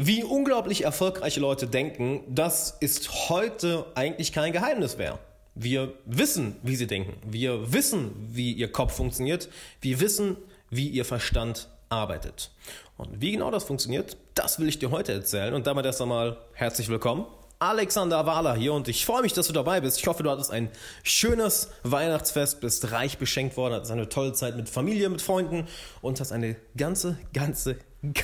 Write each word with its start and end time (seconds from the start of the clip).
Wie 0.00 0.22
unglaublich 0.22 0.84
erfolgreiche 0.84 1.40
Leute 1.40 1.66
denken, 1.66 2.22
das 2.28 2.76
ist 2.78 3.28
heute 3.30 3.84
eigentlich 3.96 4.32
kein 4.32 4.52
Geheimnis 4.52 4.96
mehr. 4.96 5.18
Wir 5.56 5.92
wissen, 6.04 6.54
wie 6.62 6.76
sie 6.76 6.86
denken. 6.86 7.14
Wir 7.28 7.72
wissen, 7.72 8.12
wie 8.30 8.52
ihr 8.52 8.70
Kopf 8.70 8.94
funktioniert. 8.94 9.48
Wir 9.80 9.98
wissen, 9.98 10.36
wie 10.70 10.86
ihr 10.86 11.04
Verstand 11.04 11.68
arbeitet. 11.88 12.52
Und 12.96 13.20
wie 13.20 13.32
genau 13.32 13.50
das 13.50 13.64
funktioniert, 13.64 14.16
das 14.34 14.60
will 14.60 14.68
ich 14.68 14.78
dir 14.78 14.92
heute 14.92 15.12
erzählen. 15.14 15.52
Und 15.52 15.66
damit 15.66 15.84
erst 15.84 16.00
einmal 16.00 16.36
herzlich 16.52 16.88
willkommen. 16.88 17.26
Alexander 17.58 18.24
Wahler 18.24 18.54
hier 18.54 18.74
und 18.74 18.86
ich 18.86 19.04
freue 19.04 19.22
mich, 19.22 19.32
dass 19.32 19.48
du 19.48 19.52
dabei 19.52 19.80
bist. 19.80 19.98
Ich 19.98 20.06
hoffe, 20.06 20.22
du 20.22 20.30
hattest 20.30 20.52
ein 20.52 20.70
schönes 21.02 21.70
Weihnachtsfest, 21.82 22.60
bist 22.60 22.92
reich 22.92 23.18
beschenkt 23.18 23.56
worden, 23.56 23.74
hattest 23.74 23.90
eine 23.90 24.08
tolle 24.08 24.32
Zeit 24.32 24.56
mit 24.56 24.68
Familie, 24.68 25.08
mit 25.08 25.22
Freunden 25.22 25.66
und 26.02 26.20
hast 26.20 26.30
eine 26.30 26.54
ganze, 26.76 27.18
ganze, 27.32 27.78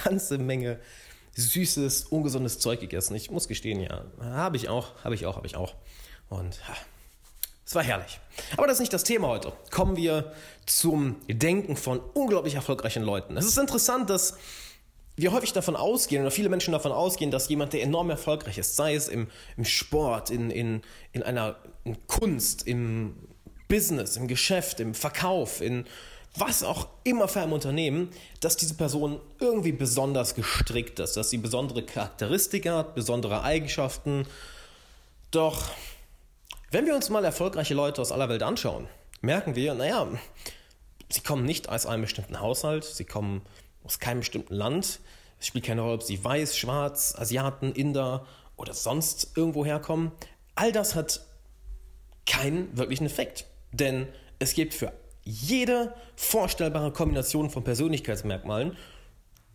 ganze 0.04 0.38
Menge 0.38 0.78
süßes, 1.36 2.04
ungesundes 2.04 2.58
Zeug 2.58 2.80
gegessen. 2.80 3.14
Ich 3.14 3.30
muss 3.30 3.48
gestehen, 3.48 3.80
ja, 3.80 4.04
habe 4.20 4.56
ich 4.56 4.68
auch, 4.68 4.92
habe 5.02 5.14
ich 5.14 5.26
auch, 5.26 5.36
habe 5.36 5.46
ich 5.46 5.56
auch. 5.56 5.74
Und 6.28 6.60
es 7.66 7.74
war 7.74 7.82
herrlich. 7.82 8.20
Aber 8.56 8.66
das 8.66 8.76
ist 8.76 8.80
nicht 8.80 8.92
das 8.92 9.04
Thema 9.04 9.28
heute. 9.28 9.52
Kommen 9.70 9.96
wir 9.96 10.32
zum 10.66 11.16
Denken 11.28 11.76
von 11.76 12.00
unglaublich 12.14 12.54
erfolgreichen 12.54 13.02
Leuten. 13.02 13.36
Es 13.36 13.46
ist 13.46 13.58
interessant, 13.58 14.10
dass 14.10 14.36
wir 15.16 15.32
häufig 15.32 15.52
davon 15.52 15.76
ausgehen, 15.76 16.22
oder 16.22 16.30
viele 16.30 16.48
Menschen 16.48 16.72
davon 16.72 16.92
ausgehen, 16.92 17.30
dass 17.30 17.48
jemand, 17.48 17.72
der 17.72 17.82
enorm 17.82 18.10
erfolgreich 18.10 18.58
ist, 18.58 18.76
sei 18.76 18.94
es 18.94 19.08
im, 19.08 19.28
im 19.56 19.64
Sport, 19.64 20.30
in, 20.30 20.50
in, 20.50 20.82
in 21.12 21.22
einer 21.22 21.56
in 21.84 22.06
Kunst, 22.06 22.66
im 22.66 23.14
Business, 23.68 24.16
im 24.16 24.28
Geschäft, 24.28 24.80
im 24.80 24.94
Verkauf, 24.94 25.60
in 25.60 25.86
was 26.36 26.64
auch 26.64 26.88
immer 27.04 27.28
für 27.28 27.40
ein 27.40 27.52
Unternehmen, 27.52 28.10
dass 28.40 28.56
diese 28.56 28.74
Person 28.74 29.20
irgendwie 29.38 29.72
besonders 29.72 30.34
gestrickt 30.34 30.98
ist, 30.98 31.16
dass 31.16 31.30
sie 31.30 31.38
besondere 31.38 31.84
Charakteristika 31.84 32.78
hat, 32.78 32.94
besondere 32.94 33.42
Eigenschaften. 33.42 34.26
Doch 35.30 35.70
wenn 36.70 36.86
wir 36.86 36.94
uns 36.96 37.08
mal 37.08 37.24
erfolgreiche 37.24 37.74
Leute 37.74 38.00
aus 38.02 38.10
aller 38.10 38.28
Welt 38.28 38.42
anschauen, 38.42 38.88
merken 39.20 39.54
wir, 39.54 39.74
naja, 39.74 40.08
sie 41.08 41.20
kommen 41.20 41.44
nicht 41.44 41.68
aus 41.68 41.86
einem 41.86 42.02
bestimmten 42.02 42.40
Haushalt, 42.40 42.84
sie 42.84 43.04
kommen 43.04 43.42
aus 43.84 44.00
keinem 44.00 44.20
bestimmten 44.20 44.54
Land. 44.54 45.00
Es 45.38 45.46
spielt 45.46 45.64
keine 45.64 45.82
Rolle, 45.82 45.94
ob 45.94 46.02
sie 46.02 46.22
weiß, 46.22 46.56
schwarz, 46.56 47.14
Asiaten, 47.16 47.72
Inder 47.72 48.26
oder 48.56 48.74
sonst 48.74 49.36
irgendwo 49.36 49.64
herkommen. 49.64 50.10
All 50.56 50.72
das 50.72 50.96
hat 50.96 51.24
keinen 52.26 52.76
wirklichen 52.76 53.06
Effekt. 53.06 53.46
Denn 53.70 54.08
es 54.38 54.54
gibt 54.54 54.74
für 54.74 54.92
jede 55.24 55.94
vorstellbare 56.16 56.92
Kombination 56.92 57.50
von 57.50 57.64
Persönlichkeitsmerkmalen 57.64 58.76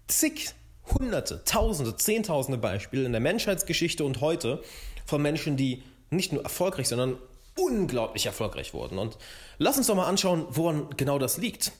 zig, 0.07 0.49
hunderte, 0.87 1.43
tausende, 1.45 1.95
zehntausende 1.95 2.57
Beispiele 2.57 3.05
in 3.05 3.11
der 3.11 3.21
Menschheitsgeschichte 3.21 4.03
und 4.03 4.21
heute 4.21 4.63
von 5.05 5.21
Menschen, 5.21 5.55
die 5.55 5.83
nicht 6.09 6.33
nur 6.33 6.43
erfolgreich, 6.43 6.87
sondern 6.87 7.17
unglaublich 7.57 8.25
erfolgreich 8.25 8.73
wurden. 8.73 8.97
Und 8.97 9.17
lass 9.57 9.77
uns 9.77 9.87
doch 9.87 9.95
mal 9.95 10.07
anschauen, 10.07 10.47
woran 10.49 10.89
genau 10.97 11.19
das 11.19 11.37
liegt. 11.37 11.71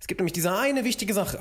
Es 0.00 0.06
gibt 0.06 0.20
nämlich 0.20 0.32
diese 0.32 0.56
eine 0.56 0.84
wichtige 0.84 1.14
Sache. 1.14 1.40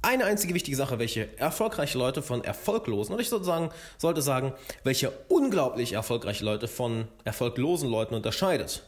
Eine 0.00 0.24
einzige 0.24 0.54
wichtige 0.54 0.76
Sache, 0.76 0.98
welche 0.98 1.36
erfolgreiche 1.38 1.98
Leute 1.98 2.22
von 2.22 2.44
erfolglosen, 2.44 3.12
oder 3.14 3.22
ich 3.22 3.28
sozusagen 3.28 3.70
sollte 3.98 4.22
sagen, 4.22 4.54
welche 4.84 5.10
unglaublich 5.28 5.92
erfolgreiche 5.92 6.44
Leute 6.44 6.68
von 6.68 7.08
erfolglosen 7.24 7.90
Leuten 7.90 8.14
unterscheidet. 8.14 8.84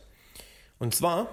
Und 0.78 0.94
zwar, 0.94 1.28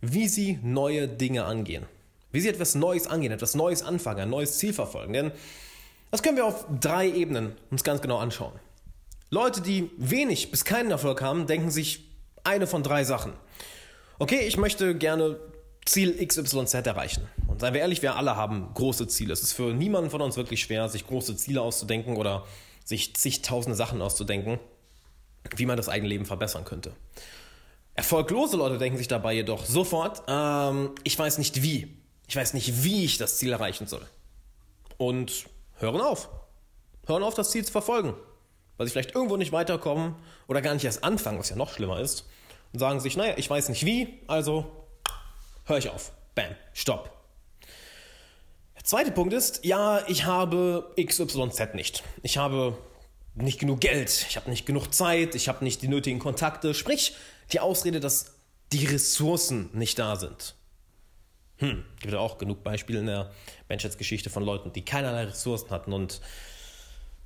wie 0.00 0.28
sie 0.28 0.58
neue 0.62 1.08
Dinge 1.08 1.44
angehen. 1.44 1.86
Wie 2.32 2.40
sie 2.40 2.48
etwas 2.48 2.74
Neues 2.74 3.06
angehen, 3.06 3.32
etwas 3.32 3.54
Neues 3.54 3.82
anfangen, 3.82 4.20
ein 4.20 4.30
neues 4.30 4.58
Ziel 4.58 4.72
verfolgen. 4.72 5.12
Denn 5.12 5.32
das 6.10 6.22
können 6.22 6.36
wir 6.36 6.46
auf 6.46 6.66
drei 6.80 7.08
Ebenen 7.08 7.56
uns 7.70 7.84
ganz 7.84 8.00
genau 8.02 8.18
anschauen. 8.18 8.52
Leute, 9.30 9.60
die 9.60 9.90
wenig 9.96 10.50
bis 10.50 10.64
keinen 10.64 10.90
Erfolg 10.90 11.20
haben, 11.20 11.46
denken 11.46 11.70
sich 11.70 12.04
eine 12.44 12.66
von 12.66 12.82
drei 12.82 13.04
Sachen. 13.04 13.32
Okay, 14.18 14.46
ich 14.46 14.56
möchte 14.56 14.94
gerne 14.94 15.38
Ziel 15.84 16.24
XYZ 16.24 16.74
erreichen. 16.74 17.28
Und 17.46 17.60
seien 17.60 17.74
wir 17.74 17.80
ehrlich, 17.80 18.02
wir 18.02 18.16
alle 18.16 18.36
haben 18.36 18.68
große 18.74 19.08
Ziele. 19.08 19.32
Es 19.32 19.42
ist 19.42 19.52
für 19.52 19.72
niemanden 19.72 20.10
von 20.10 20.20
uns 20.20 20.36
wirklich 20.36 20.60
schwer, 20.60 20.88
sich 20.88 21.06
große 21.06 21.36
Ziele 21.36 21.60
auszudenken 21.62 22.16
oder 22.16 22.44
sich 22.84 23.14
zigtausende 23.16 23.76
Sachen 23.76 24.00
auszudenken, 24.00 24.58
wie 25.56 25.66
man 25.66 25.76
das 25.76 25.88
eigene 25.88 26.08
Leben 26.08 26.26
verbessern 26.26 26.64
könnte. 26.64 26.92
Erfolglose 27.96 28.56
Leute 28.56 28.78
denken 28.78 28.98
sich 28.98 29.08
dabei 29.08 29.32
jedoch 29.32 29.64
sofort, 29.64 30.22
ähm, 30.28 30.90
ich 31.02 31.18
weiß 31.18 31.38
nicht 31.38 31.62
wie. 31.62 31.96
Ich 32.28 32.36
weiß 32.36 32.54
nicht, 32.54 32.84
wie 32.84 33.04
ich 33.04 33.18
das 33.18 33.38
Ziel 33.38 33.52
erreichen 33.52 33.86
soll. 33.86 34.06
Und 34.98 35.46
hören 35.78 36.00
auf. 36.00 36.28
Hören 37.06 37.22
auf, 37.22 37.34
das 37.34 37.50
Ziel 37.50 37.64
zu 37.64 37.72
verfolgen 37.72 38.14
weil 38.76 38.86
sie 38.86 38.92
vielleicht 38.92 39.14
irgendwo 39.14 39.36
nicht 39.36 39.52
weiterkommen 39.52 40.16
oder 40.48 40.62
gar 40.62 40.74
nicht 40.74 40.84
erst 40.84 41.04
anfangen, 41.04 41.38
was 41.38 41.48
ja 41.48 41.56
noch 41.56 41.72
schlimmer 41.72 42.00
ist, 42.00 42.28
und 42.72 42.78
sagen 42.78 43.00
sich, 43.00 43.16
naja, 43.16 43.34
ich 43.36 43.48
weiß 43.48 43.68
nicht 43.68 43.84
wie, 43.84 44.20
also 44.26 44.66
höre 45.64 45.78
ich 45.78 45.88
auf. 45.88 46.12
Bam, 46.34 46.54
stopp. 46.72 47.10
Der 48.76 48.84
zweite 48.84 49.12
Punkt 49.12 49.32
ist, 49.32 49.64
ja, 49.64 50.06
ich 50.06 50.24
habe 50.24 50.92
XYZ 51.02 51.74
nicht. 51.74 52.02
Ich 52.22 52.36
habe 52.38 52.76
nicht 53.36 53.58
genug 53.58 53.80
Geld, 53.80 54.26
ich 54.28 54.36
habe 54.36 54.50
nicht 54.50 54.66
genug 54.66 54.92
Zeit, 54.92 55.34
ich 55.34 55.48
habe 55.48 55.62
nicht 55.62 55.82
die 55.82 55.88
nötigen 55.88 56.18
Kontakte. 56.18 56.74
Sprich, 56.74 57.14
die 57.52 57.60
Ausrede, 57.60 58.00
dass 58.00 58.34
die 58.72 58.86
Ressourcen 58.86 59.70
nicht 59.72 59.98
da 59.98 60.16
sind. 60.16 60.54
Hm, 61.58 61.84
gibt 62.00 62.12
ja 62.12 62.18
auch 62.18 62.38
genug 62.38 62.62
Beispiele 62.62 62.98
in 63.00 63.06
der 63.06 63.32
Menschheitsgeschichte 63.68 64.30
von 64.30 64.42
Leuten, 64.42 64.72
die 64.72 64.84
keinerlei 64.84 65.24
Ressourcen 65.24 65.70
hatten 65.70 65.92
und 65.92 66.20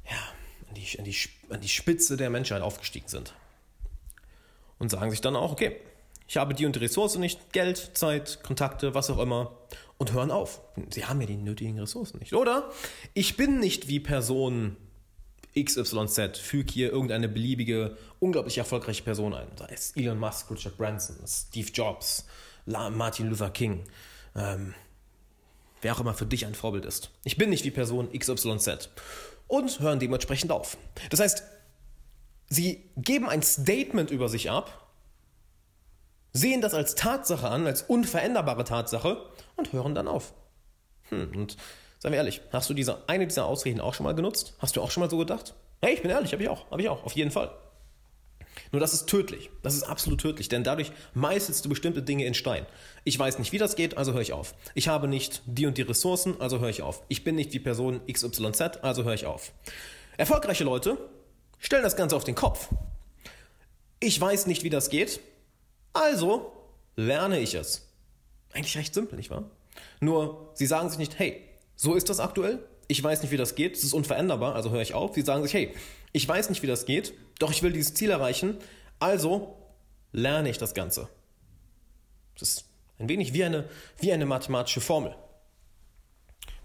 ja, 0.05 0.17
an 0.69 0.75
die, 0.75 0.99
an, 0.99 1.05
die, 1.05 1.17
an 1.49 1.61
die 1.61 1.69
Spitze 1.69 2.17
der 2.17 2.31
Menschheit 2.31 2.63
aufgestiegen 2.63 3.09
sind. 3.09 3.35
Und 4.79 4.91
sagen 4.91 5.11
sich 5.11 5.21
dann 5.21 5.37
auch, 5.37 5.53
okay, 5.53 5.77
ich 6.27 6.37
habe 6.37 6.55
die 6.55 6.65
und 6.65 6.77
die 6.77 6.81
Ressource 6.81 7.17
nicht, 7.17 7.53
Geld, 7.53 7.91
Zeit, 7.95 8.43
Kontakte, 8.43 8.95
was 8.95 9.11
auch 9.11 9.19
immer, 9.19 9.59
und 9.99 10.13
hören 10.13 10.31
auf. 10.31 10.61
Sie 10.91 11.05
haben 11.05 11.21
ja 11.21 11.27
die 11.27 11.37
nötigen 11.37 11.79
Ressourcen 11.79 12.19
nicht. 12.19 12.33
Oder 12.33 12.71
ich 13.15 13.37
bin 13.37 13.59
nicht 13.59 13.89
wie 13.89 14.01
Person 14.01 14.77
XYZ, 15.59 16.39
füge 16.39 16.73
hier 16.73 16.93
irgendeine 16.93 17.29
beliebige, 17.29 17.97
unglaublich 18.19 18.59
erfolgreiche 18.59 19.03
Person 19.03 19.35
ein. 19.35 19.49
Da 19.57 19.67
ist 19.67 19.97
Elon 19.97 20.19
Musk, 20.19 20.51
Richard 20.51 20.77
Branson, 20.77 21.17
Steve 21.27 21.71
Jobs, 21.73 22.27
Martin 22.67 23.29
Luther 23.29 23.51
King, 23.51 23.85
ähm, 24.37 24.75
wer 25.83 25.95
auch 25.95 26.01
immer 26.01 26.15
für 26.15 26.27
dich 26.27 26.47
ein 26.47 26.55
Vorbild 26.55 26.85
ist. 26.85 27.11
Ich 27.25 27.37
bin 27.37 27.51
nicht 27.51 27.65
wie 27.65 27.71
Person 27.71 28.11
XYZ 28.13 28.91
und 29.49 29.81
hören 29.81 29.99
dementsprechend 29.99 30.53
auf. 30.53 30.77
Das 31.11 31.21
heißt, 31.21 31.43
sie 32.49 32.85
geben 32.97 33.29
ein 33.29 33.43
Statement 33.43 34.11
über 34.11 34.29
sich 34.29 34.51
ab, 34.51 34.89
sehen 36.33 36.61
das 36.61 36.75
als 36.75 36.95
Tatsache 36.95 37.49
an, 37.49 37.67
als 37.67 37.83
unveränderbare 37.83 38.65
Tatsache 38.65 39.29
und 39.57 39.73
hören 39.73 39.95
dann 39.95 40.07
auf. 40.07 40.33
Hm, 41.09 41.33
und 41.35 41.57
seien 42.01 42.13
wir 42.13 42.19
ehrlich, 42.19 42.41
hast 42.53 42.69
du 42.69 42.75
diese, 42.75 43.09
eine 43.09 43.27
dieser 43.27 43.47
Ausreden 43.47 43.81
auch 43.81 43.95
schon 43.95 44.05
mal 44.05 44.15
genutzt? 44.15 44.55
Hast 44.59 44.75
du 44.75 44.83
auch 44.83 44.91
schon 44.91 45.03
mal 45.03 45.11
so 45.11 45.19
gedacht? 45.19 45.55
Hey, 45.81 45.95
ich 45.95 46.03
bin 46.03 46.11
ehrlich, 46.11 46.33
habe 46.33 46.43
ich 46.43 46.49
auch, 46.49 46.69
habe 46.71 46.83
ich 46.83 46.89
auch, 46.89 47.05
auf 47.05 47.13
jeden 47.13 47.31
Fall. 47.31 47.53
Nur 48.73 48.81
das 48.81 48.95
ist 48.95 49.07
tödlich. 49.07 49.51
Das 49.63 49.75
ist 49.75 49.83
absolut 49.83 50.21
tödlich, 50.21 50.49
denn 50.49 50.65
dadurch 50.65 50.93
meißelst 51.15 51.65
du 51.65 51.69
bestimmte 51.69 52.03
Dinge 52.03 52.25
in 52.25 52.35
Stein. 52.35 52.67
Ich 53.05 53.19
weiß 53.19 53.39
nicht, 53.39 53.53
wie 53.53 53.59
das 53.59 53.77
geht, 53.77 53.97
also 53.97 54.13
höre 54.13 54.21
ich 54.23 54.33
auf. 54.33 54.55
Ich 54.75 54.89
habe 54.89 55.09
nicht 55.09 55.43
die 55.47 55.67
und 55.67 55.77
die 55.77 55.83
Ressourcen, 55.83 56.41
also 56.41 56.59
höre 56.59 56.71
ich 56.71 56.83
auf. 56.83 57.03
Ich 57.09 57.23
bin 57.23 57.35
nicht 57.35 57.53
die 57.53 57.61
Person 57.61 58.01
XYZ, 58.11 58.79
also 58.83 59.05
höre 59.05 59.15
ich 59.15 59.27
auf. 59.27 59.53
Erfolgreiche 60.17 60.65
Leute 60.65 60.97
stellen 61.59 61.83
das 61.83 61.97
Ganze 61.97 62.17
auf 62.17 62.25
den 62.25 62.35
Kopf. 62.35 62.69
Ich 64.01 64.21
weiß 64.21 64.47
nicht, 64.47 64.65
wie 64.65 64.71
das 64.71 64.89
geht, 64.89 65.21
also 65.93 66.53
lerne 66.97 67.41
ich 67.41 67.55
es. 67.55 67.89
Eigentlich 68.53 68.77
recht 68.77 68.95
simpel, 68.95 69.17
nicht 69.17 69.31
wahr? 69.31 69.45
Nur, 70.01 70.51
sie 70.55 70.67
sagen 70.67 70.89
sich 70.89 70.99
nicht, 70.99 71.19
hey, 71.19 71.50
so 71.81 71.95
ist 71.95 72.11
das 72.11 72.21
aktuell, 72.21 72.59
ich 72.89 73.03
weiß 73.03 73.23
nicht, 73.23 73.31
wie 73.31 73.39
das 73.39 73.55
geht, 73.55 73.75
es 73.75 73.85
ist 73.85 73.95
unveränderbar, 73.95 74.55
also 74.55 74.71
höre 74.71 74.83
ich 74.83 74.93
auf. 74.93 75.15
Sie 75.15 75.23
sagen 75.23 75.43
sich, 75.43 75.55
hey, 75.55 75.75
ich 76.13 76.29
weiß 76.29 76.51
nicht, 76.51 76.63
wie 76.63 76.67
das 76.67 76.85
geht, 76.85 77.15
doch 77.39 77.51
ich 77.51 77.63
will 77.63 77.73
dieses 77.73 77.95
Ziel 77.95 78.11
erreichen, 78.11 78.59
also 78.99 79.57
lerne 80.13 80.51
ich 80.51 80.59
das 80.59 80.75
Ganze. 80.75 81.09
Das 82.39 82.51
ist 82.51 82.65
ein 82.99 83.09
wenig 83.09 83.33
wie 83.33 83.45
eine, 83.45 83.67
wie 83.99 84.13
eine 84.13 84.27
mathematische 84.27 84.83
Formel. 84.83 85.15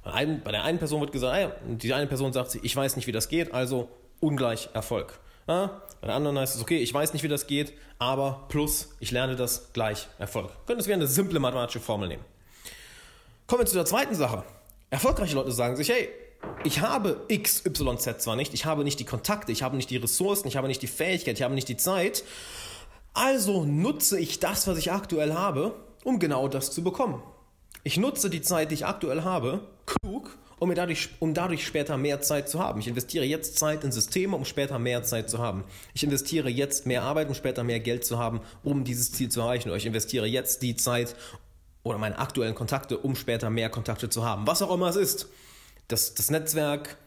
Bei, 0.04 0.26
der 0.26 0.66
einen 0.66 0.80
Person 0.80 1.00
wird 1.00 1.14
gesagt, 1.14 1.34
ah 1.34 1.66
die 1.66 1.94
eine 1.94 2.08
Person 2.08 2.34
sagt 2.34 2.56
ich 2.62 2.76
weiß 2.76 2.98
nicht, 2.98 3.08
wie 3.08 3.14
das 3.14 3.30
geht, 3.30 3.54
also 3.54 3.88
ungleich 4.20 4.68
Erfolg. 4.74 5.18
Ja, 5.48 5.82
bei 6.02 6.08
der 6.08 6.16
anderen 6.18 6.38
heißt 6.38 6.58
es, 6.58 6.62
okay, 6.62 6.80
ich 6.80 6.94
weiß 6.94 7.14
nicht, 7.14 7.24
wie 7.24 7.30
das 7.30 7.48
geht, 7.48 7.72
aber 8.00 8.48
plus, 8.50 8.90
ich 9.00 9.12
lerne 9.12 9.38
das 9.38 9.72
gleich 9.72 10.10
Erfolg. 10.20 10.50
Wir 10.50 10.66
können 10.66 10.80
das 10.80 10.90
wie 10.90 10.94
eine 10.94 11.08
simple 11.08 11.40
mathematische 11.40 11.80
Formel 11.80 12.10
nehmen. 12.10 12.26
Kommen 13.48 13.62
wir 13.62 13.66
zu 13.66 13.76
der 13.76 13.86
zweiten 13.86 14.16
Sache. 14.16 14.44
Erfolgreiche 14.90 15.36
Leute 15.36 15.52
sagen 15.52 15.76
sich, 15.76 15.90
hey, 15.90 16.10
ich 16.64 16.82
habe 16.82 17.26
XYZ 17.32 18.20
zwar 18.20 18.36
nicht, 18.36 18.54
ich 18.54 18.66
habe 18.66 18.84
nicht 18.84 19.00
die 19.00 19.06
Kontakte, 19.06 19.52
ich 19.52 19.64
habe 19.64 19.76
nicht 19.76 19.90
die 19.90 19.98
Ressourcen, 19.98 20.48
ich 20.48 20.58
habe 20.58 20.68
nicht 20.68 20.82
die 20.82 20.88
Fähigkeit, 20.88 21.36
ich 21.36 21.44
habe 21.44 21.56
nicht 21.56 21.70
die 21.70 21.78
Zeit, 21.78 22.24
also 23.14 23.66
nutze 23.66 24.20
ich 24.20 24.40
das, 24.40 24.68
was 24.68 24.78
ich 24.78 24.92
aktuell 24.92 25.34
habe, 25.34 25.76
um 26.04 26.20
genau 26.20 26.48
das 26.48 26.72
zu 26.72 26.84
bekommen. 26.84 27.24
Ich 27.84 27.98
nutze 27.98 28.30
die 28.30 28.42
Zeit, 28.42 28.72
die 28.72 28.76
ich 28.76 28.86
aktuell 28.86 29.24
habe, 29.24 29.68
klug 29.86 30.38
um, 30.60 30.70
mir 30.70 30.76
dadurch, 30.76 31.10
um 31.20 31.34
dadurch 31.34 31.66
später 31.66 31.98
mehr 31.98 32.22
Zeit 32.22 32.50
zu 32.50 32.60
haben. 32.60 32.80
Ich 32.80 32.88
investiere 32.88 33.26
jetzt 33.26 33.58
Zeit 33.58 33.84
in 33.84 33.92
Systeme, 33.92 34.36
um 34.36 34.46
später 34.46 34.80
mehr 34.80 35.04
Zeit 35.04 35.30
zu 35.30 35.40
haben. 35.40 35.64
Ich 35.94 36.04
investiere 36.04 36.50
jetzt 36.50 36.86
mehr 36.86 37.04
Arbeit, 37.04 37.28
um 37.28 37.36
später 37.36 37.64
mehr 37.64 37.80
Geld 37.80 38.06
zu 38.06 38.18
haben, 38.18 38.42
um 38.64 38.84
dieses 38.84 39.12
Ziel 39.12 39.30
zu 39.30 39.42
erreichen. 39.42 39.70
Oder 39.70 39.78
ich 39.78 39.86
investiere 39.86 40.26
jetzt 40.26 40.62
die 40.62 40.76
Zeit 40.76 41.16
oder 41.86 42.00
meine 42.00 42.18
aktuellen 42.18 42.56
Kontakte, 42.56 42.98
um 42.98 43.16
später 43.16 43.50
mehr 43.50 43.70
Kontakte 43.70 44.10
zu 44.10 44.26
haben. 44.26 44.48
Was 44.48 44.62
auch 44.62 44.74
immer 44.74 44.90
es 44.90 44.96
ist. 44.96 45.30
Das, 45.88 46.16
das 46.16 46.32
Netzwerk, 46.32 46.98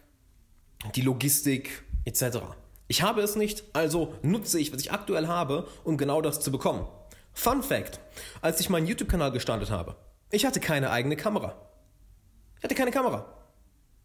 die 0.95 1.03
Logistik 1.03 1.83
etc. 2.05 2.39
Ich 2.87 3.03
habe 3.03 3.21
es 3.21 3.35
nicht, 3.35 3.65
also 3.73 4.15
nutze 4.23 4.61
ich, 4.61 4.73
was 4.73 4.81
ich 4.81 4.93
aktuell 4.93 5.27
habe, 5.27 5.67
um 5.83 5.99
genau 5.99 6.23
das 6.23 6.41
zu 6.41 6.53
bekommen. 6.53 6.87
Fun 7.35 7.65
Fact: 7.65 7.99
Als 8.41 8.61
ich 8.61 8.71
meinen 8.71 8.87
YouTube-Kanal 8.87 9.33
gestartet 9.33 9.71
habe, 9.71 9.97
ich 10.31 10.47
hatte 10.47 10.61
keine 10.61 10.91
eigene 10.91 11.17
Kamera. 11.17 11.57
Ich 12.59 12.65
hatte 12.65 12.77
keine 12.77 12.93
Kamera. 12.93 13.27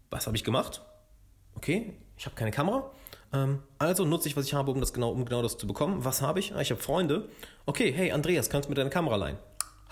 Was 0.09 0.25
habe 0.25 0.35
ich 0.35 0.43
gemacht? 0.43 0.81
Okay, 1.55 1.93
ich 2.17 2.25
habe 2.25 2.35
keine 2.35 2.51
Kamera. 2.51 2.91
Ähm, 3.31 3.61
also 3.77 4.05
nutze 4.05 4.27
ich, 4.27 4.35
was 4.35 4.45
ich 4.45 4.55
habe, 4.55 4.71
um, 4.71 4.79
das 4.79 4.91
genau, 4.91 5.11
um 5.11 5.23
genau 5.23 5.43
das 5.43 5.55
zu 5.55 5.67
bekommen. 5.67 6.03
Was 6.03 6.23
habe 6.23 6.39
ich? 6.39 6.55
Ah, 6.55 6.61
ich 6.61 6.71
habe 6.71 6.81
Freunde. 6.81 7.29
Okay, 7.67 7.93
hey 7.93 8.11
Andreas, 8.11 8.49
kannst 8.49 8.67
du 8.67 8.71
mir 8.71 8.75
deine 8.75 8.89
Kamera 8.89 9.17
leihen? 9.17 9.37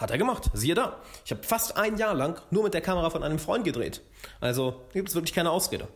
Hat 0.01 0.09
er 0.09 0.17
gemacht. 0.17 0.49
Siehe 0.53 0.73
da. 0.73 0.99
Ich 1.23 1.31
habe 1.31 1.43
fast 1.43 1.77
ein 1.77 1.95
Jahr 1.95 2.15
lang 2.15 2.41
nur 2.49 2.63
mit 2.63 2.73
der 2.73 2.81
Kamera 2.81 3.11
von 3.11 3.21
einem 3.21 3.37
Freund 3.37 3.63
gedreht. 3.63 4.01
Also 4.39 4.81
gibt 4.93 5.09
es 5.09 5.15
wirklich 5.15 5.33
keine 5.33 5.51
Ausrede. 5.51 5.87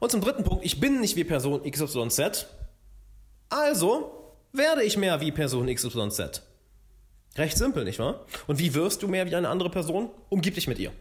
Und 0.00 0.10
zum 0.10 0.20
dritten 0.20 0.44
Punkt, 0.44 0.64
ich 0.66 0.78
bin 0.78 1.00
nicht 1.00 1.16
wie 1.16 1.24
Person 1.24 1.62
XYZ. 1.68 2.46
Also 3.48 4.34
werde 4.52 4.84
ich 4.84 4.98
mehr 4.98 5.20
wie 5.22 5.32
Person 5.32 5.66
XYZ. 5.74 6.42
Recht 7.36 7.56
simpel, 7.56 7.84
nicht 7.84 7.98
wahr? 7.98 8.26
Und 8.46 8.58
wie 8.58 8.74
wirst 8.74 9.02
du 9.02 9.08
mehr 9.08 9.26
wie 9.26 9.34
eine 9.34 9.48
andere 9.48 9.70
Person? 9.70 10.10
Umgib 10.28 10.54
dich 10.54 10.68
mit 10.68 10.78
ihr. 10.78 10.92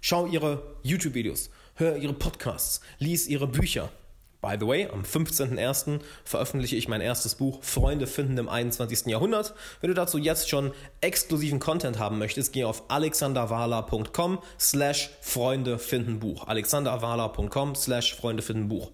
Schau 0.00 0.26
ihre 0.26 0.76
YouTube-Videos, 0.84 1.50
hör 1.74 1.96
ihre 1.96 2.12
Podcasts, 2.12 2.80
lies 2.98 3.26
ihre 3.26 3.48
Bücher. 3.48 3.90
By 4.40 4.56
the 4.58 4.68
way, 4.68 4.86
am 4.86 5.02
15.01. 5.02 6.00
veröffentliche 6.22 6.76
ich 6.76 6.86
mein 6.86 7.00
erstes 7.00 7.34
Buch 7.34 7.62
Freunde 7.62 8.06
finden 8.06 8.38
im 8.38 8.48
21. 8.48 9.06
Jahrhundert. 9.06 9.54
Wenn 9.80 9.88
du 9.88 9.94
dazu 9.94 10.16
jetzt 10.16 10.48
schon 10.48 10.72
exklusiven 11.00 11.58
Content 11.58 11.98
haben 11.98 12.18
möchtest, 12.18 12.52
geh 12.52 12.62
auf 12.62 12.84
alexanderwala.com 12.88 14.38
slash 14.60 15.10
Freunde 15.20 15.80
finden 15.80 16.20
Buch. 16.20 16.46
alexanderwala.com 16.46 17.74
slash 17.74 18.14
Freunde 18.14 18.42
finden 18.42 18.68
Buch. 18.68 18.92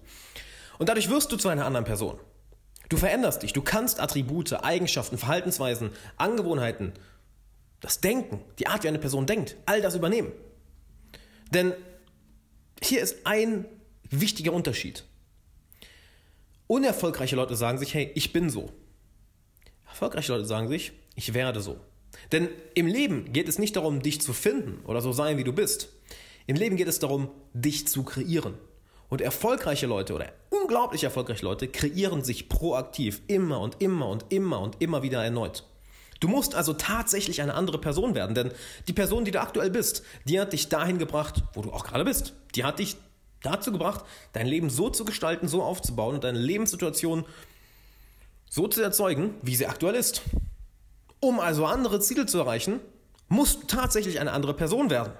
Und 0.79 0.89
dadurch 0.89 1.11
wirst 1.11 1.31
du 1.31 1.37
zu 1.37 1.47
einer 1.47 1.65
anderen 1.65 1.85
Person. 1.85 2.19
Du 2.89 2.97
veränderst 2.97 3.43
dich. 3.43 3.53
Du 3.53 3.61
kannst 3.61 3.99
Attribute, 3.99 4.51
Eigenschaften, 4.63 5.19
Verhaltensweisen, 5.19 5.91
Angewohnheiten, 6.17 6.93
das 7.81 8.01
Denken, 8.01 8.41
die 8.57 8.65
Art, 8.65 8.83
wie 8.83 8.87
eine 8.87 8.99
Person 8.99 9.27
denkt, 9.27 9.57
all 9.67 9.81
das 9.81 9.95
übernehmen. 9.95 10.31
Denn 11.51 11.73
hier 12.81 13.01
ist 13.01 13.25
ein 13.27 13.65
wichtiger 14.09 14.51
Unterschied. 14.51 15.03
Unerfolgreiche 16.67 17.35
Leute 17.35 17.55
sagen 17.55 17.77
sich, 17.77 17.93
hey, 17.93 18.11
ich 18.15 18.33
bin 18.33 18.49
so. 18.49 18.71
Erfolgreiche 19.87 20.33
Leute 20.33 20.45
sagen 20.45 20.67
sich, 20.67 20.93
ich 21.15 21.33
werde 21.33 21.61
so. 21.61 21.77
Denn 22.31 22.49
im 22.73 22.87
Leben 22.87 23.31
geht 23.33 23.47
es 23.47 23.59
nicht 23.59 23.75
darum, 23.75 24.01
dich 24.01 24.21
zu 24.21 24.33
finden 24.33 24.83
oder 24.85 25.01
so 25.01 25.11
sein, 25.11 25.37
wie 25.37 25.43
du 25.43 25.53
bist. 25.53 25.89
Im 26.47 26.55
Leben 26.55 26.75
geht 26.75 26.87
es 26.87 26.99
darum, 26.99 27.29
dich 27.53 27.87
zu 27.87 28.03
kreieren. 28.03 28.55
Und 29.09 29.21
erfolgreiche 29.21 29.85
Leute 29.85 30.13
oder 30.13 30.31
unglaublich 30.49 31.03
erfolgreiche 31.03 31.45
Leute 31.45 31.67
kreieren 31.67 32.23
sich 32.23 32.49
proaktiv 32.49 33.21
immer 33.27 33.59
und 33.59 33.81
immer 33.81 34.09
und 34.09 34.25
immer 34.29 34.59
und 34.59 34.81
immer 34.81 35.03
wieder 35.03 35.23
erneut. 35.23 35.63
Du 36.19 36.27
musst 36.27 36.55
also 36.55 36.73
tatsächlich 36.73 37.41
eine 37.41 37.53
andere 37.53 37.79
Person 37.79 38.15
werden, 38.15 38.35
denn 38.35 38.51
die 38.87 38.93
Person, 38.93 39.25
die 39.25 39.31
du 39.31 39.41
aktuell 39.41 39.69
bist, 39.69 40.03
die 40.25 40.39
hat 40.39 40.53
dich 40.53 40.69
dahin 40.69 40.97
gebracht, 40.97 41.43
wo 41.53 41.61
du 41.61 41.71
auch 41.71 41.83
gerade 41.83 42.05
bist. 42.05 42.33
Die 42.55 42.63
hat 42.63 42.79
dich 42.79 42.95
dazu 43.45 43.71
gebracht, 43.71 44.05
dein 44.33 44.47
Leben 44.47 44.69
so 44.69 44.89
zu 44.89 45.05
gestalten, 45.05 45.47
so 45.47 45.63
aufzubauen 45.63 46.15
und 46.15 46.23
deine 46.23 46.39
Lebenssituation 46.39 47.25
so 48.49 48.67
zu 48.67 48.81
erzeugen, 48.81 49.35
wie 49.41 49.55
sie 49.55 49.67
aktuell 49.67 49.95
ist. 49.95 50.21
Um 51.19 51.39
also 51.39 51.65
andere 51.65 51.99
Ziele 51.99 52.25
zu 52.25 52.37
erreichen, 52.39 52.79
musst 53.27 53.63
du 53.63 53.67
tatsächlich 53.67 54.19
eine 54.19 54.31
andere 54.31 54.53
Person 54.53 54.89
werden. 54.89 55.13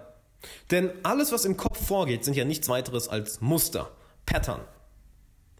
Denn 0.71 0.91
alles, 1.03 1.31
was 1.31 1.45
im 1.45 1.57
Kopf 1.57 1.85
vorgeht, 1.85 2.23
sind 2.23 2.35
ja 2.35 2.45
nichts 2.45 2.69
weiteres 2.69 3.07
als 3.07 3.41
Muster, 3.41 3.91
Pattern. 4.25 4.61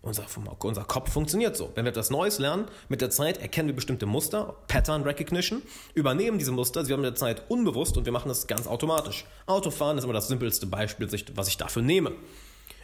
Unser, 0.06 0.26
unser 0.60 0.84
Kopf 0.84 1.12
funktioniert 1.12 1.58
so. 1.58 1.72
Wenn 1.74 1.86
wir 1.86 1.90
etwas 1.90 2.12
Neues 2.12 2.38
lernen, 2.38 2.68
mit 2.90 3.02
der 3.02 3.10
Zeit 3.10 3.40
erkennen 3.40 3.70
wir 3.70 3.76
bestimmte 3.76 4.06
Muster, 4.06 4.56
Pattern 4.68 5.02
Recognition, 5.02 5.64
übernehmen 5.96 6.38
diese 6.38 6.52
Muster, 6.52 6.86
sie 6.86 6.94
haben 6.94 7.02
mit 7.02 7.10
der 7.10 7.16
Zeit 7.16 7.42
unbewusst 7.50 7.98
und 7.98 8.06
wir 8.06 8.14
machen 8.14 8.30
das 8.30 8.46
ganz 8.46 8.68
automatisch. 8.68 9.26
Autofahren 9.48 9.98
ist 9.98 10.04
immer 10.04 10.14
das 10.14 10.28
simpelste 10.28 10.68
Beispiel, 10.68 11.10
was 11.34 11.48
ich 11.48 11.58
dafür 11.58 11.82
nehme. 11.82 12.12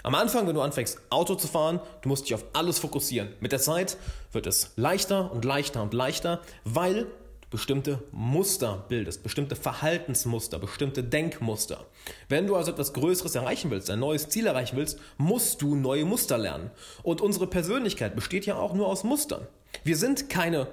Am 0.04 0.16
Anfang, 0.16 0.48
wenn 0.48 0.56
du 0.56 0.62
anfängst, 0.62 1.00
Auto 1.10 1.36
zu 1.36 1.48
fahren, 1.48 1.80
du 2.02 2.10
musst 2.10 2.26
dich 2.26 2.34
auf 2.34 2.46
alles 2.54 2.80
fokussieren. 2.80 3.30
Mit 3.40 3.52
der 3.52 3.60
Zeit 3.60 3.98
wird 4.32 4.48
es 4.48 4.72
leichter 4.76 5.32
und 5.32 5.46
leichter 5.46 5.84
und 5.84 5.94
leichter, 5.94 6.42
weil 6.64 7.08
bestimmte 7.52 8.02
Muster 8.12 8.86
bildest, 8.88 9.24
bestimmte 9.24 9.56
Verhaltensmuster, 9.56 10.58
bestimmte 10.58 11.04
Denkmuster. 11.04 11.86
Wenn 12.30 12.48
du 12.48 12.56
also 12.56 12.72
etwas 12.72 12.94
Größeres 12.94 13.36
erreichen 13.36 13.70
willst, 13.70 13.90
ein 13.90 14.00
neues 14.00 14.30
Ziel 14.30 14.48
erreichen 14.48 14.78
willst, 14.78 15.00
musst 15.18 15.62
du 15.62 15.76
neue 15.76 16.06
Muster 16.06 16.38
lernen. 16.38 16.72
Und 17.04 17.22
unsere 17.22 17.48
Persönlichkeit 17.48 18.16
besteht 18.16 18.46
ja 18.46 18.56
auch 18.56 18.74
nur 18.74 18.88
aus 18.88 19.04
Mustern. 19.04 19.46
Wir 19.84 19.98
sind 19.98 20.30
keine 20.30 20.68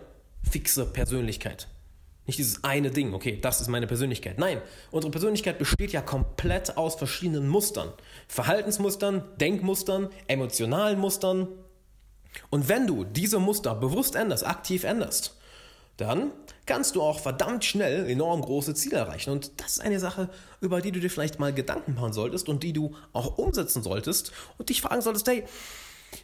fixe 0.49 0.87
Persönlichkeit. 0.87 1.69
Nicht 2.29 2.39
dieses 2.39 2.63
eine 2.63 2.91
Ding, 2.91 3.15
okay, 3.15 3.39
das 3.41 3.63
ist 3.63 3.69
meine 3.69 3.87
Persönlichkeit. 3.87 4.39
Nein, 4.39 4.61
unsere 4.91 5.11
Persönlichkeit 5.11 5.59
besteht 5.59 5.93
ja 5.93 6.03
komplett 6.03 6.77
aus 6.77 6.95
verschiedenen 6.95 7.49
Mustern. 7.49 7.91
Verhaltensmustern, 8.29 9.25
Denkmustern, 9.41 10.11
emotionalen 10.27 10.99
Mustern. 10.99 11.49
Und 12.51 12.69
wenn 12.69 12.87
du 12.87 13.05
diese 13.05 13.39
Muster 13.39 13.75
bewusst 13.75 14.15
änderst, 14.15 14.47
aktiv 14.47 14.85
änderst, 14.85 15.39
dann 15.97 16.33
kannst 16.67 16.97
du 16.97 17.03
auch 17.03 17.19
verdammt 17.19 17.65
schnell 17.65 18.07
enorm 18.11 18.43
große 18.43 18.75
Ziele 18.75 18.99
erreichen. 18.99 19.31
Und 19.31 19.59
das 19.59 19.79
ist 19.79 19.81
eine 19.81 19.99
Sache, 19.99 20.29
über 20.61 20.83
die 20.83 20.93
du 20.93 21.01
dir 21.01 21.09
vielleicht 21.09 21.39
mal 21.41 21.55
Gedanken 21.55 21.95
machen 21.95 22.13
solltest 22.13 22.51
und 22.51 22.63
die 22.63 22.75
du 22.75 22.95
auch 23.15 23.39
umsetzen 23.39 23.83
solltest 23.83 24.33
und 24.59 24.69
dich 24.69 24.83
fragen 24.83 25.01
solltest, 25.01 25.27
hey, 25.29 25.45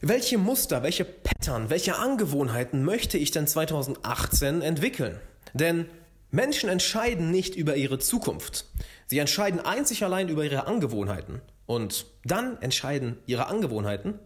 welche 0.03 0.37
Muster, 0.37 0.83
welche 0.83 1.07
Pattern, 1.07 1.71
welche 1.71 1.97
Angewohnheiten 1.97 2.85
möchte 2.85 3.17
ich 3.17 3.31
denn 3.31 3.47
2018 3.47 4.61
entwickeln? 4.61 5.19
Denn 5.53 5.87
Menschen 6.31 6.69
entscheiden 6.69 7.31
nicht 7.31 7.55
über 7.55 7.77
ihre 7.77 7.99
Zukunft. 7.99 8.67
Sie 9.07 9.19
entscheiden 9.19 9.61
einzig 9.61 10.03
allein 10.03 10.29
über 10.29 10.45
ihre 10.45 10.67
Angewohnheiten. 10.67 11.41
Und 11.67 12.07
dann 12.25 12.61
entscheiden 12.61 13.19
ihre 13.27 13.47
Angewohnheiten 13.47 14.19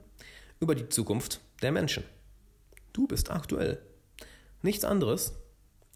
über 0.60 0.74
die 0.74 0.88
Zukunft 0.88 1.40
der 1.62 1.72
Menschen. 1.72 2.04
Du 2.92 3.06
bist 3.06 3.30
aktuell 3.30 3.80
nichts 4.62 4.84
anderes 4.84 5.34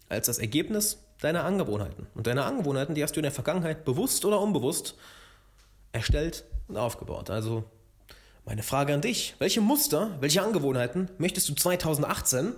als 0.09 0.27
das 0.27 0.37
Ergebnis 0.37 0.99
deiner 1.19 1.43
Angewohnheiten. 1.45 2.07
Und 2.13 2.27
deine 2.27 2.43
Angewohnheiten, 2.43 2.95
die 2.95 3.03
hast 3.03 3.15
du 3.15 3.19
in 3.19 3.23
der 3.23 3.31
Vergangenheit 3.31 3.85
bewusst 3.85 4.25
oder 4.25 4.39
unbewusst 4.39 4.95
erstellt 5.91 6.43
und 6.67 6.77
aufgebaut. 6.77 7.29
Also 7.29 7.63
meine 8.45 8.63
Frage 8.63 8.93
an 8.93 9.01
dich, 9.01 9.35
welche 9.39 9.61
Muster, 9.61 10.17
welche 10.19 10.41
Angewohnheiten 10.41 11.09
möchtest 11.17 11.49
du 11.49 11.53
2018 11.53 12.53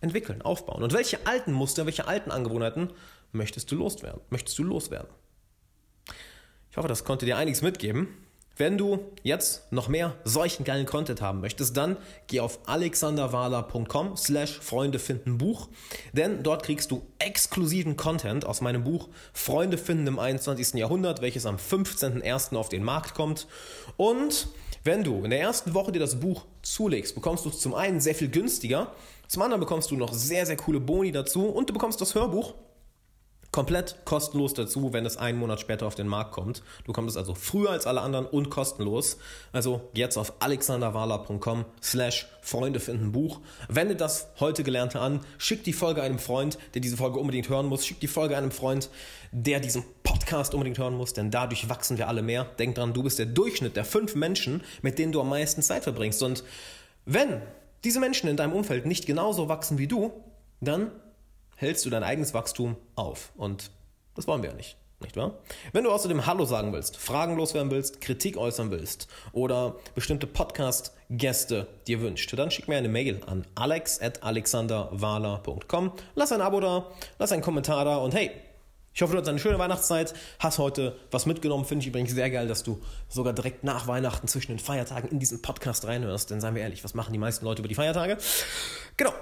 entwickeln, 0.00 0.42
aufbauen? 0.42 0.82
Und 0.82 0.92
welche 0.92 1.26
alten 1.26 1.52
Muster, 1.52 1.86
welche 1.86 2.06
alten 2.06 2.30
Angewohnheiten 2.30 2.92
möchtest 3.32 3.70
du 3.70 3.76
loswerden? 3.76 4.20
Möchtest 4.30 4.58
du 4.58 4.64
loswerden? 4.64 5.10
Ich 6.70 6.76
hoffe, 6.76 6.88
das 6.88 7.04
konnte 7.04 7.26
dir 7.26 7.36
einiges 7.36 7.62
mitgeben. 7.62 8.08
Wenn 8.58 8.76
du 8.76 8.98
jetzt 9.22 9.70
noch 9.70 9.86
mehr 9.86 10.16
solchen 10.24 10.64
geilen 10.64 10.84
Content 10.84 11.22
haben 11.22 11.40
möchtest, 11.40 11.76
dann 11.76 11.96
geh 12.26 12.40
auf 12.40 12.58
alexanderwala.com 12.66 14.16
slash 14.16 14.58
Freunde 14.58 14.98
finden 14.98 15.38
Buch, 15.38 15.68
denn 16.12 16.42
dort 16.42 16.64
kriegst 16.64 16.90
du 16.90 17.06
exklusiven 17.20 17.96
Content 17.96 18.44
aus 18.44 18.60
meinem 18.60 18.82
Buch 18.82 19.10
Freunde 19.32 19.78
finden 19.78 20.08
im 20.08 20.18
21. 20.18 20.74
Jahrhundert, 20.74 21.22
welches 21.22 21.46
am 21.46 21.54
15.01. 21.54 22.56
auf 22.56 22.68
den 22.68 22.82
Markt 22.82 23.14
kommt. 23.14 23.46
Und 23.96 24.48
wenn 24.82 25.04
du 25.04 25.22
in 25.22 25.30
der 25.30 25.40
ersten 25.40 25.72
Woche 25.74 25.92
dir 25.92 26.00
das 26.00 26.18
Buch 26.18 26.44
zulegst, 26.62 27.14
bekommst 27.14 27.44
du 27.44 27.50
es 27.50 27.60
zum 27.60 27.74
einen 27.74 28.00
sehr 28.00 28.16
viel 28.16 28.28
günstiger, 28.28 28.92
zum 29.28 29.42
anderen 29.42 29.60
bekommst 29.60 29.90
du 29.90 29.96
noch 29.96 30.12
sehr, 30.12 30.46
sehr 30.46 30.56
coole 30.56 30.80
Boni 30.80 31.12
dazu 31.12 31.46
und 31.46 31.68
du 31.68 31.72
bekommst 31.72 32.00
das 32.00 32.14
Hörbuch 32.14 32.54
komplett 33.50 34.04
kostenlos 34.04 34.54
dazu, 34.54 34.92
wenn 34.92 35.06
es 35.06 35.16
einen 35.16 35.38
Monat 35.38 35.60
später 35.60 35.86
auf 35.86 35.94
den 35.94 36.06
Markt 36.06 36.32
kommt. 36.32 36.62
Du 36.84 36.92
kommst 36.92 37.10
es 37.10 37.16
also 37.16 37.34
früher 37.34 37.70
als 37.70 37.86
alle 37.86 38.02
anderen 38.02 38.26
und 38.26 38.50
kostenlos. 38.50 39.16
Also 39.52 39.88
jetzt 39.94 40.16
auf 40.16 40.34
alexanderwala.com 40.40 41.64
slash 41.82 42.28
Freunde 42.42 42.78
finden 42.78 43.12
Buch. 43.12 43.40
Wende 43.68 43.96
das 43.96 44.28
heute 44.38 44.62
Gelernte 44.64 45.00
an. 45.00 45.20
Schick 45.38 45.64
die 45.64 45.72
Folge 45.72 46.02
einem 46.02 46.18
Freund, 46.18 46.58
der 46.74 46.82
diese 46.82 46.96
Folge 46.96 47.18
unbedingt 47.18 47.48
hören 47.48 47.66
muss. 47.66 47.86
Schick 47.86 48.00
die 48.00 48.06
Folge 48.06 48.36
einem 48.36 48.50
Freund, 48.50 48.90
der 49.32 49.60
diesen 49.60 49.82
Podcast 50.02 50.54
unbedingt 50.54 50.78
hören 50.78 50.94
muss, 50.94 51.12
denn 51.12 51.30
dadurch 51.30 51.68
wachsen 51.68 51.98
wir 51.98 52.08
alle 52.08 52.22
mehr. 52.22 52.44
Denk 52.58 52.74
dran, 52.74 52.92
du 52.92 53.02
bist 53.02 53.18
der 53.18 53.26
Durchschnitt 53.26 53.76
der 53.76 53.84
fünf 53.84 54.14
Menschen, 54.14 54.62
mit 54.82 54.98
denen 54.98 55.12
du 55.12 55.20
am 55.20 55.28
meisten 55.28 55.62
Zeit 55.62 55.84
verbringst. 55.84 56.22
Und 56.22 56.44
wenn 57.06 57.42
diese 57.84 58.00
Menschen 58.00 58.28
in 58.28 58.36
deinem 58.36 58.52
Umfeld 58.52 58.86
nicht 58.86 59.06
genauso 59.06 59.48
wachsen 59.48 59.78
wie 59.78 59.86
du, 59.86 60.12
dann 60.60 60.90
hältst 61.56 61.84
du 61.84 61.90
dein 61.90 62.02
eigenes 62.02 62.34
Wachstum 62.34 62.76
auf. 62.94 63.32
Und 63.36 63.70
das 64.14 64.26
wollen 64.26 64.42
wir 64.42 64.50
ja 64.50 64.56
nicht. 64.56 64.76
Nicht 65.00 65.16
wahr? 65.16 65.38
Wenn 65.72 65.84
du 65.84 65.92
außerdem 65.92 66.26
Hallo 66.26 66.44
sagen 66.44 66.72
willst, 66.72 66.96
Fragen 66.96 67.36
loswerden 67.36 67.70
willst, 67.70 68.00
Kritik 68.00 68.36
äußern 68.36 68.72
willst 68.72 69.06
oder 69.30 69.76
bestimmte 69.94 70.26
Podcast-Gäste 70.26 71.68
dir 71.86 72.00
wünscht, 72.00 72.36
dann 72.36 72.50
schick 72.50 72.66
mir 72.66 72.78
eine 72.78 72.88
Mail 72.88 73.20
an 73.26 73.46
alex.alexanderwahler.com. 73.54 75.92
Lass 76.16 76.32
ein 76.32 76.40
Abo 76.40 76.58
da, 76.58 76.90
lass 77.20 77.30
einen 77.30 77.42
Kommentar 77.42 77.84
da 77.84 77.98
und 77.98 78.12
hey, 78.12 78.32
ich 78.94 79.02
hoffe, 79.02 79.12
du 79.12 79.18
hattest 79.18 79.30
eine 79.30 79.38
schöne 79.38 79.58
Weihnachtszeit, 79.58 80.14
hast 80.38 80.58
heute 80.58 80.96
was 81.10 81.26
mitgenommen. 81.26 81.64
Finde 81.64 81.82
ich 81.82 81.88
übrigens 81.88 82.10
sehr 82.12 82.30
geil, 82.30 82.48
dass 82.48 82.64
du 82.64 82.80
sogar 83.08 83.32
direkt 83.32 83.62
nach 83.62 83.86
Weihnachten 83.86 84.26
zwischen 84.26 84.52
den 84.52 84.58
Feiertagen 84.58 85.10
in 85.10 85.20
diesen 85.20 85.40
Podcast 85.40 85.86
reinhörst. 85.86 86.30
Denn 86.30 86.40
seien 86.40 86.54
wir 86.54 86.62
ehrlich, 86.62 86.82
was 86.82 86.94
machen 86.94 87.12
die 87.12 87.18
meisten 87.18 87.44
Leute 87.44 87.60
über 87.60 87.68
die 87.68 87.74
Feiertage? 87.74 88.18
Genau, 88.96 89.12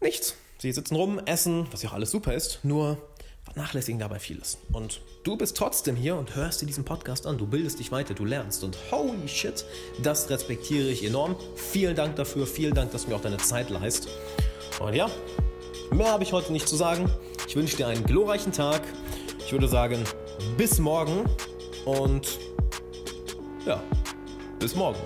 nichts. 0.00 0.34
Sie 0.58 0.72
sitzen 0.72 0.96
rum, 0.96 1.20
essen, 1.24 1.66
was 1.70 1.82
ja 1.82 1.90
auch 1.90 1.94
alles 1.94 2.10
super 2.10 2.34
ist, 2.34 2.60
nur 2.64 2.98
vernachlässigen 3.44 3.98
dabei 3.98 4.18
vieles. 4.18 4.58
Und 4.72 5.00
du 5.24 5.36
bist 5.36 5.56
trotzdem 5.56 5.96
hier 5.96 6.16
und 6.16 6.34
hörst 6.36 6.62
dir 6.62 6.66
diesen 6.66 6.84
Podcast 6.84 7.26
an. 7.26 7.38
Du 7.38 7.46
bildest 7.46 7.78
dich 7.78 7.92
weiter, 7.92 8.14
du 8.14 8.24
lernst. 8.24 8.64
Und 8.64 8.76
holy 8.90 9.28
shit, 9.28 9.64
das 10.02 10.30
respektiere 10.30 10.88
ich 10.88 11.04
enorm. 11.04 11.36
Vielen 11.56 11.96
Dank 11.96 12.16
dafür, 12.16 12.46
vielen 12.46 12.74
Dank, 12.74 12.92
dass 12.92 13.04
du 13.04 13.10
mir 13.10 13.16
auch 13.16 13.20
deine 13.20 13.38
Zeit 13.38 13.70
leist. 13.70 14.08
Und 14.80 14.94
ja, 14.94 15.10
mehr 15.94 16.10
habe 16.10 16.22
ich 16.22 16.32
heute 16.32 16.52
nicht 16.52 16.68
zu 16.68 16.76
sagen. 16.76 17.10
Ich 17.46 17.56
wünsche 17.56 17.76
dir 17.76 17.86
einen 17.86 18.04
glorreichen 18.04 18.52
Tag. 18.52 18.82
Ich 19.44 19.52
würde 19.52 19.68
sagen, 19.68 20.02
bis 20.56 20.78
morgen 20.78 21.24
und 21.84 22.38
ja, 23.66 23.82
bis 24.58 24.74
morgen. 24.74 24.98